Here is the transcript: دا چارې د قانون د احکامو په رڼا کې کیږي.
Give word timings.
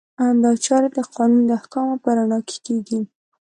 دا 0.43 0.51
چارې 0.65 0.89
د 0.97 0.99
قانون 1.15 1.41
د 1.45 1.49
احکامو 1.59 1.95
په 2.03 2.09
رڼا 2.17 2.39
کې 2.47 2.57
کیږي. 2.65 2.99